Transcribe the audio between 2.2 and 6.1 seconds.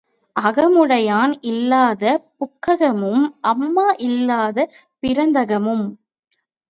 புக்ககமும் அம்மா இல்லாத பிறந்தகமும்.